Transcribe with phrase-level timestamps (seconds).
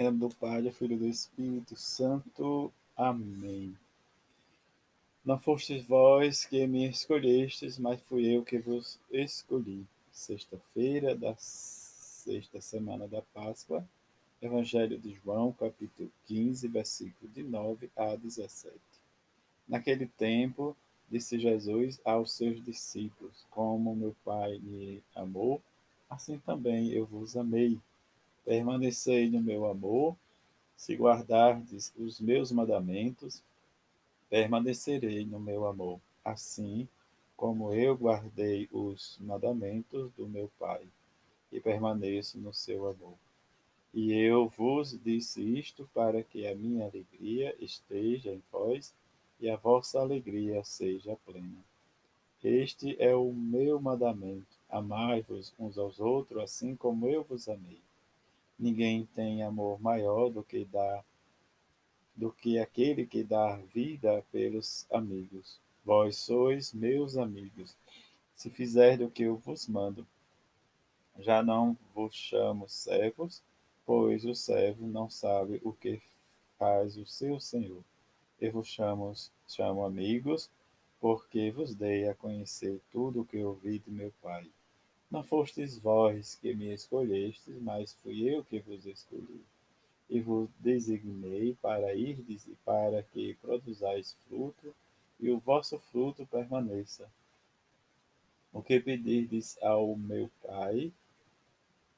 [0.00, 2.72] Nome do Pai, do Filho do Espírito Santo.
[2.96, 3.76] Amém.
[5.24, 9.84] Não fostes vós que me escolhestes, mas fui eu que vos escolhi.
[10.12, 13.84] Sexta-feira da sexta semana da Páscoa,
[14.40, 18.72] Evangelho de João, capítulo 15, versículo de 9 a 17.
[19.68, 20.76] Naquele tempo,
[21.10, 25.60] disse Jesus aos seus discípulos: Como meu Pai me amou,
[26.08, 27.80] assim também eu vos amei.
[28.48, 30.16] Permanecei no meu amor.
[30.74, 33.42] Se guardardes os meus mandamentos,
[34.30, 36.88] permanecerei no meu amor, assim
[37.36, 40.80] como eu guardei os mandamentos do meu Pai,
[41.52, 43.18] e permaneço no seu amor.
[43.92, 48.94] E eu vos disse isto para que a minha alegria esteja em vós
[49.38, 51.62] e a vossa alegria seja plena.
[52.42, 57.86] Este é o meu mandamento: amai-vos uns aos outros, assim como eu vos amei.
[58.58, 61.04] Ninguém tem amor maior do que dar
[62.18, 65.60] do que aquele que dá vida pelos amigos.
[65.84, 67.76] Vós sois meus amigos,
[68.34, 70.04] se fizerdes o que eu vos mando.
[71.20, 73.40] Já não vos chamo servos,
[73.86, 76.02] pois o servo não sabe o que
[76.58, 77.84] faz o seu senhor.
[78.40, 79.12] Eu vos chamo,
[79.46, 80.50] chamo amigos,
[81.00, 84.50] porque vos dei a conhecer tudo o que ouvi de meu Pai.
[85.10, 89.44] Não fostes vós que me escolhestes, mas fui eu que vos escolhi
[90.08, 94.74] e vos designei para irdes e para que produzais fruto,
[95.20, 97.10] e o vosso fruto permaneça.
[98.52, 100.92] O que pedirdes ao meu Pai,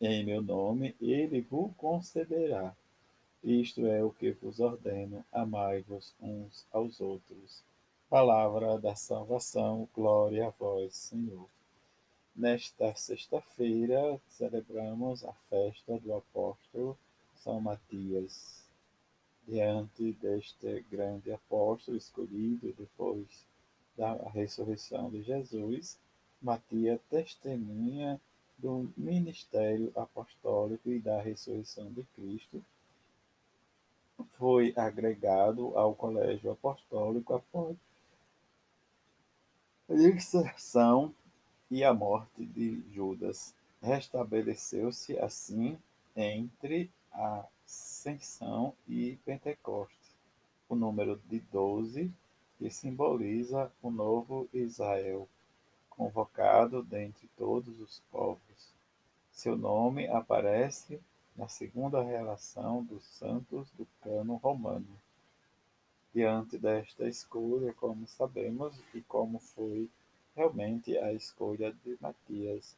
[0.01, 2.75] em meu nome, ele vos concederá.
[3.45, 7.63] Isto é o que vos ordeno: amai-vos uns aos outros.
[8.09, 11.49] Palavra da salvação, glória a vós, Senhor.
[12.41, 16.97] Nesta sexta-feira, celebramos a festa do apóstolo
[17.35, 18.65] são Matias,
[19.47, 23.45] diante deste grande apóstolo escolhido depois
[23.95, 25.99] da ressurreição de Jesus,
[26.41, 28.19] Matias testemunha
[28.57, 32.65] do ministério apostólico e da ressurreição de Cristo.
[34.31, 37.77] Foi agregado ao colégio apostólico após
[39.91, 41.15] a inserção
[41.71, 43.55] e a morte de Judas.
[43.81, 45.79] Restabeleceu-se assim
[46.17, 50.11] entre Ascensão e Pentecostes,
[50.69, 52.13] o número de doze,
[52.59, 55.29] que simboliza o novo Israel,
[55.89, 58.41] convocado dentre todos os povos.
[59.33, 61.01] Seu nome aparece
[61.37, 64.87] na segunda relação dos santos do cano romano.
[66.13, 69.89] Diante desta escolha, como sabemos, e como foi
[70.35, 72.77] realmente a escolha de Matias,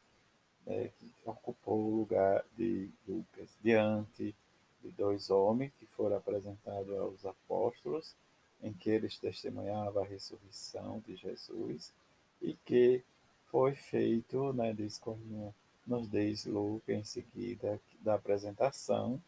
[0.65, 4.35] né, que ocupou o lugar de Lucas, diante
[4.81, 8.15] de dois homens que foram apresentados aos apóstolos,
[8.61, 11.93] em que eles testemunhavam a ressurreição de Jesus
[12.41, 13.03] e que
[13.47, 15.53] foi feito, né, diz como
[15.85, 19.21] nos diz Lucas em seguida da apresentação,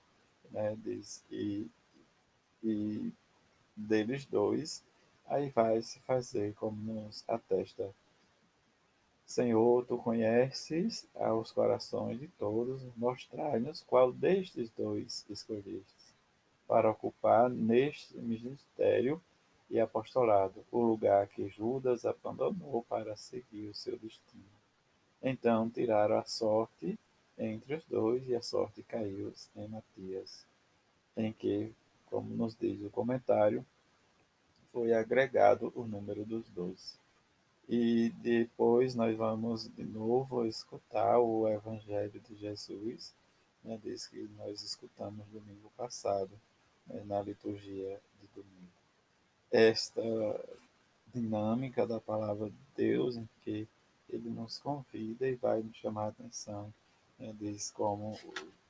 [0.52, 1.70] né, diz e,
[2.64, 3.12] e
[3.76, 4.84] deles dois,
[5.28, 7.94] aí vai se fazer como nos atesta
[9.26, 11.08] Senhor, tu conheces
[11.40, 16.14] os corações de todos, mostrai-nos qual destes dois escolhestes,
[16.68, 19.22] para ocupar neste ministério
[19.70, 24.44] e apostolado o lugar que Judas abandonou para seguir o seu destino.
[25.22, 26.98] Então tiraram a sorte
[27.38, 30.46] entre os dois e a sorte caiu em Matias,
[31.18, 31.74] em que,
[32.06, 33.66] como nos diz o comentário,
[34.72, 36.94] foi agregado o número dos doze.
[37.68, 43.16] E depois nós vamos de novo escutar o Evangelho de Jesus,
[43.64, 46.32] né, que nós escutamos domingo passado,
[46.86, 48.72] né, na liturgia de domingo.
[49.50, 50.02] Esta
[51.14, 53.68] dinâmica da palavra de Deus, em que
[54.10, 56.74] ele nos convida e vai nos chamar a atenção,
[57.18, 58.20] né, diz como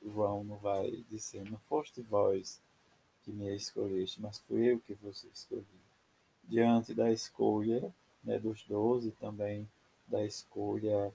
[0.02, 2.60] João não vai dizer, não foste vós
[3.24, 5.66] que me escolheste, mas fui eu que vos escolhi.
[6.44, 7.92] Diante da escolha,
[8.22, 9.68] né, dos doze, também
[10.08, 11.12] da escolha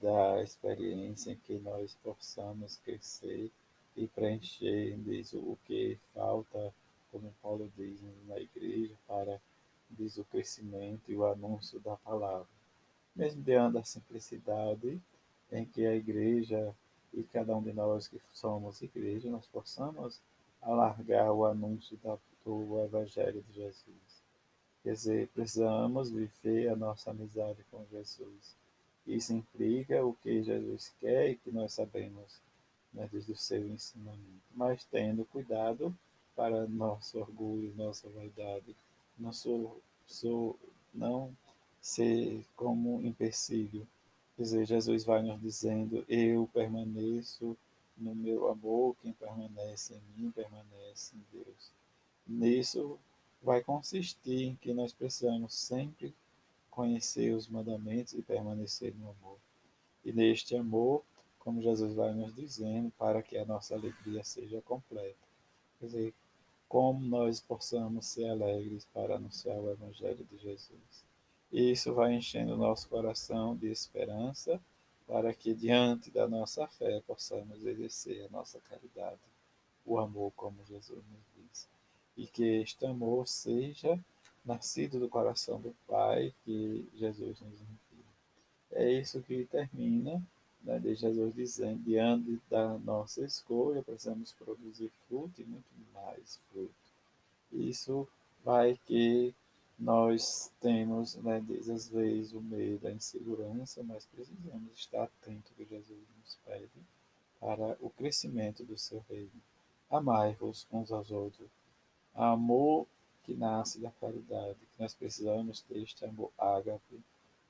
[0.00, 3.50] da experiência em que nós possamos crescer
[3.96, 6.72] e preencher diz, o que falta,
[7.10, 9.40] como Paulo diz na igreja, para
[9.90, 12.46] diz, o crescimento e o anúncio da palavra.
[13.14, 15.00] Mesmo diante da simplicidade
[15.50, 16.74] em que a igreja
[17.12, 20.20] e cada um de nós que somos igreja, nós possamos
[20.62, 24.09] alargar o anúncio da, do Evangelho de Jesus.
[24.82, 28.56] Quer dizer, precisamos viver a nossa amizade com Jesus.
[29.06, 32.40] Isso implica o que Jesus quer e que nós sabemos
[32.92, 35.94] né, desde o seu ensinamento, mas tendo cuidado
[36.34, 38.74] para nosso orgulho, nossa vaidade,
[39.18, 39.76] nosso,
[40.94, 41.36] não
[41.80, 43.86] ser como empecilho.
[44.36, 47.56] Quer dizer, Jesus vai nos dizendo: Eu permaneço
[47.96, 51.70] no meu amor, quem permanece em mim permanece em Deus.
[52.26, 52.98] Nisso
[53.42, 56.14] vai consistir em que nós precisamos sempre
[56.70, 59.38] conhecer os mandamentos e permanecer no amor.
[60.04, 61.02] E neste amor,
[61.38, 65.18] como Jesus vai nos dizendo, para que a nossa alegria seja completa.
[65.78, 66.14] Quer dizer,
[66.68, 71.04] como nós possamos ser alegres para anunciar o Evangelho de Jesus.
[71.50, 74.60] E isso vai enchendo o nosso coração de esperança
[75.06, 79.18] para que, diante da nossa fé, possamos exercer a nossa caridade,
[79.84, 81.29] o amor, como Jesus nos.
[82.16, 83.98] E que este amor seja
[84.44, 88.04] nascido do coração do Pai que Jesus nos envia.
[88.72, 90.22] É isso que termina
[90.62, 96.74] né, de Jesus dizendo, diante da nossa escolha, precisamos produzir fruto e muito mais fruto.
[97.52, 98.06] Isso
[98.44, 99.34] vai que
[99.78, 101.42] nós temos, né,
[101.72, 106.68] às vezes, o medo, a insegurança, mas precisamos estar atentos que Jesus nos pede
[107.40, 109.30] para o crescimento do seu reino.
[109.90, 111.48] Amai-vos uns aos outros.
[112.14, 112.86] Amor
[113.24, 117.00] que nasce da caridade, que nós precisamos ter este amor ágape,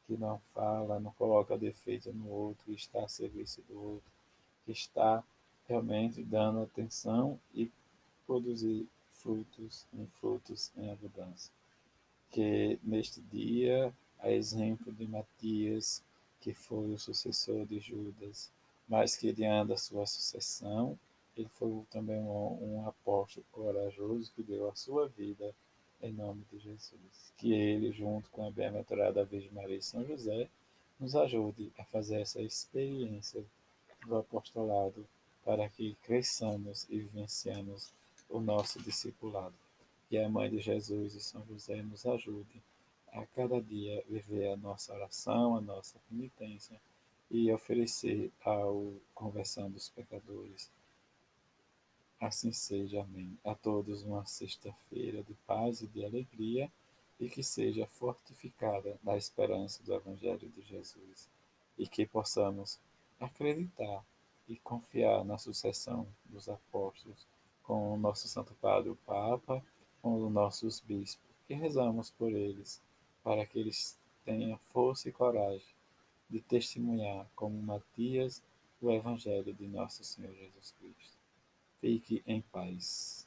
[0.06, 4.10] que não fala, não coloca defeito no outro, está a serviço do outro,
[4.64, 5.22] que está
[5.68, 7.70] realmente dando atenção e
[8.26, 11.52] produzir frutos em frutos em abundância.
[12.30, 16.02] Que neste dia, a exemplo de Matias,
[16.40, 18.50] que foi o sucessor de Judas,
[18.88, 20.98] mas que diante da sua sucessão,
[21.36, 25.54] ele foi também um, um apóstolo corajoso que deu a sua vida
[26.02, 27.32] em nome de Jesus.
[27.36, 30.48] Que ele, junto com a bem-aventurada Virgem Maria e São José,
[30.98, 33.44] nos ajude a fazer essa experiência
[34.06, 35.06] do apostolado
[35.44, 37.92] para que cresçamos e vivenciamos
[38.28, 39.54] o nosso discipulado.
[40.08, 42.62] Que a Mãe de Jesus e São José nos ajude
[43.12, 46.80] a cada dia viver a nossa oração, a nossa penitência
[47.30, 50.70] e oferecer ao conversão dos pecadores.
[52.20, 53.38] Assim seja, amém.
[53.42, 56.70] A todos uma sexta-feira de paz e de alegria
[57.18, 61.30] e que seja fortificada na esperança do Evangelho de Jesus
[61.78, 62.78] e que possamos
[63.18, 64.04] acreditar
[64.46, 67.26] e confiar na sucessão dos apóstolos
[67.62, 69.64] com o nosso Santo Padre, o Papa,
[70.02, 72.82] com os nossos bispos, e rezamos por eles,
[73.22, 75.74] para que eles tenham força e coragem
[76.28, 78.42] de testemunhar, como Matias,
[78.80, 81.19] o Evangelho de nosso Senhor Jesus Cristo.
[81.80, 83.26] Fique em paz.